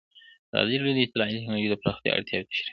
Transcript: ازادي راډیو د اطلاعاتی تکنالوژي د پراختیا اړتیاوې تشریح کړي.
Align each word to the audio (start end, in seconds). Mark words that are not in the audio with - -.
ازادي 0.53 0.75
راډیو 0.79 0.97
د 0.97 0.99
اطلاعاتی 1.05 1.37
تکنالوژي 1.41 1.69
د 1.71 1.75
پراختیا 1.83 2.11
اړتیاوې 2.13 2.45
تشریح 2.47 2.63
کړي. 2.67 2.69